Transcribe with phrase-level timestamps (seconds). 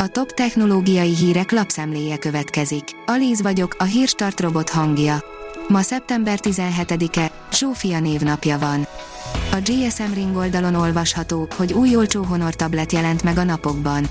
[0.00, 2.84] A top technológiai hírek lapszemléje következik.
[3.06, 5.24] Alíz vagyok, a hírstart robot hangja.
[5.68, 8.86] Ma szeptember 17-e, Zsófia névnapja van.
[9.52, 14.08] A GSM Ring oldalon olvasható, hogy új olcsó Honor tablet jelent meg a napokban.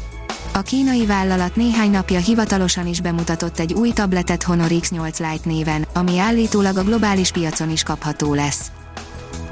[0.54, 5.86] A kínai vállalat néhány napja hivatalosan is bemutatott egy új tabletet Honor X8 Lite néven,
[5.94, 8.72] ami állítólag a globális piacon is kapható lesz.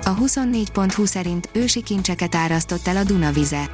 [0.04, 3.70] A 24.20 szerint ősi kincseket árasztott el a Dunavize.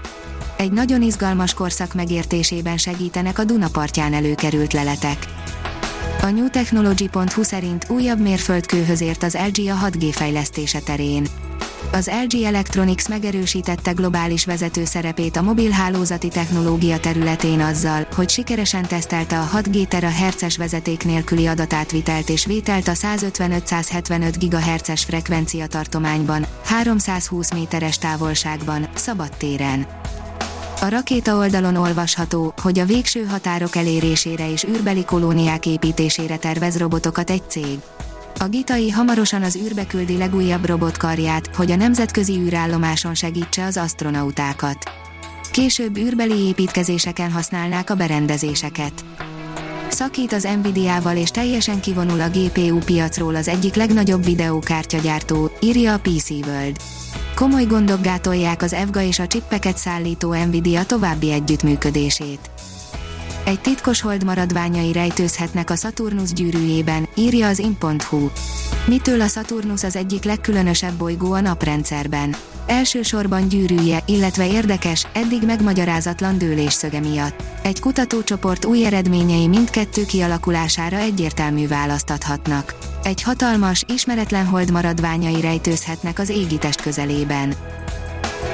[0.61, 5.17] Egy nagyon izgalmas korszak megértésében segítenek a Dunapartján előkerült leletek.
[6.21, 11.27] A newtechnology.hu szerint újabb mérföldkőhöz ért az LG a 6G fejlesztése terén.
[11.91, 19.39] Az LG Electronics megerősítette globális vezető szerepét a mobilhálózati technológia területén azzal, hogy sikeresen tesztelte
[19.39, 27.97] a 6G terahertzes vezeték nélküli adatátvitelt és vételt a 155-175 GHz frekvencia tartományban, 320 méteres
[27.97, 29.87] távolságban, szabadtéren.
[30.83, 37.29] A rakéta oldalon olvasható, hogy a végső határok elérésére és űrbeli kolóniák építésére tervez robotokat
[37.29, 37.79] egy cég.
[38.39, 44.77] A Gitai hamarosan az űrbe küldi legújabb robotkarját, hogy a nemzetközi űrállomáson segítse az astronautákat.
[45.51, 49.05] Később űrbeli építkezéseken használnák a berendezéseket.
[49.89, 55.99] Szakít az Nvidia-val és teljesen kivonul a GPU piacról az egyik legnagyobb videókártyagyártó, írja a
[55.99, 56.75] PC World.
[57.41, 62.49] Komoly gondok gátolják az EVGA és a csippeket szállító Nvidia további együttműködését.
[63.45, 68.29] Egy titkos hold maradványai rejtőzhetnek a Saturnus gyűrűjében, írja az in.hu.
[68.85, 72.35] Mitől a Saturnus az egyik legkülönösebb bolygó a naprendszerben?
[72.65, 77.43] Elsősorban gyűrűje, illetve érdekes, eddig megmagyarázatlan dőlésszöge miatt.
[77.63, 82.75] Egy kutatócsoport új eredményei mindkettő kialakulására egyértelmű választathatnak.
[83.03, 87.53] Egy hatalmas, ismeretlen hold maradványai rejtőzhetnek az égitest közelében.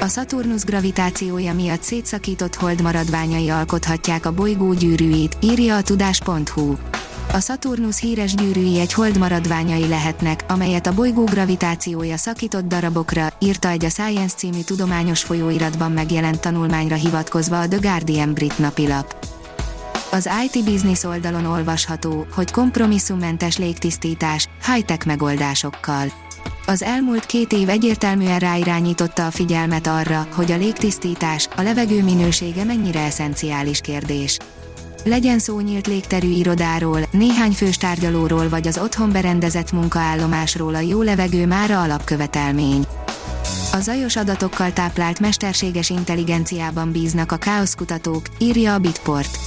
[0.00, 6.76] A Saturnus gravitációja miatt szétszakított hold maradványai alkothatják a bolygó gyűrűit, írja a tudás.hu.
[7.32, 13.68] A Saturnus híres gyűrűi egy hold maradványai lehetnek, amelyet a bolygó gravitációja szakított darabokra, írta
[13.68, 19.26] egy a Science című tudományos folyóiratban megjelent tanulmányra hivatkozva a The Guardian brit napilap.
[20.10, 26.12] Az IT Business oldalon olvasható, hogy kompromisszummentes légtisztítás, high-tech megoldásokkal.
[26.66, 32.64] Az elmúlt két év egyértelműen ráirányította a figyelmet arra, hogy a légtisztítás, a levegő minősége
[32.64, 34.38] mennyire eszenciális kérdés.
[35.08, 41.02] Legyen szó nyílt légterű irodáról, néhány fős tárgyalóról vagy az otthon berendezett munkaállomásról a jó
[41.02, 42.86] levegő mára alapkövetelmény.
[43.72, 49.38] A zajos adatokkal táplált mesterséges intelligenciában bíznak a káoszkutatók, írja a Bitport.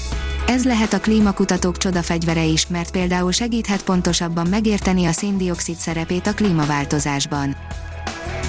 [0.48, 6.34] Ez lehet a klímakutatók csodafegyvere is, mert például segíthet pontosabban megérteni a széndiokszid szerepét a
[6.34, 7.56] klímaváltozásban.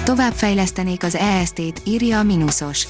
[0.03, 2.87] Tovább fejlesztenék az EST-t, írja a Minusos.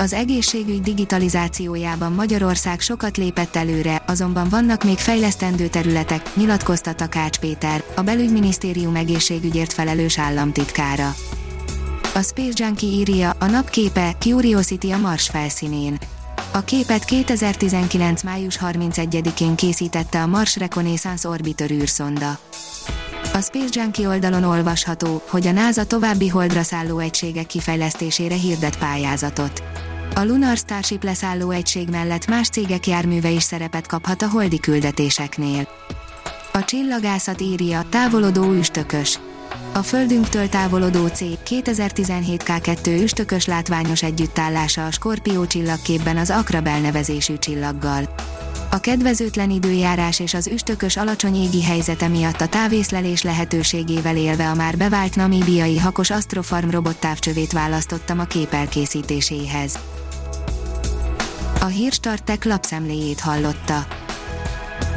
[0.00, 7.84] Az egészségügy digitalizációjában Magyarország sokat lépett előre, azonban vannak még fejlesztendő területek, nyilatkozta Takács Péter,
[7.96, 11.14] a belügyminisztérium egészségügyért felelős államtitkára.
[12.14, 15.98] A Space Junkie írja, a napképe Curiosity a Mars felszínén.
[16.52, 18.22] A képet 2019.
[18.22, 22.38] május 31-én készítette a Mars Reconnaissance Orbiter űrszonda.
[23.32, 29.62] A Space Junkie oldalon olvasható, hogy a NASA további holdra szálló egységek kifejlesztésére hirdet pályázatot.
[30.14, 35.68] A Lunar Starship leszálló egység mellett más cégek járműve is szerepet kaphat a holdi küldetéseknél.
[36.52, 39.18] A csillagászat írja, távolodó üstökös.
[39.72, 47.36] A Földünktől távolodó C 2017 K2 üstökös látványos együttállása a Skorpió csillagképben az Akrab elnevezésű
[47.36, 48.14] csillaggal.
[48.70, 54.54] A kedvezőtlen időjárás és az üstökös alacsony égi helyzete miatt a távészlelés lehetőségével élve a
[54.54, 59.78] már bevált namíbiai hakos Astrofarm robottávcsövét választottam a kép elkészítéséhez.
[61.60, 63.86] A Hírstartek lapszemléjét hallotta.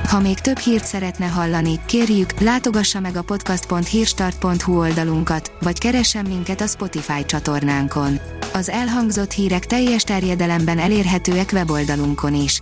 [0.07, 6.61] Ha még több hírt szeretne hallani, kérjük, látogassa meg a podcast.hírstart.hu oldalunkat, vagy keressen minket
[6.61, 8.19] a Spotify csatornánkon.
[8.53, 12.61] Az elhangzott hírek teljes terjedelemben elérhetőek weboldalunkon is.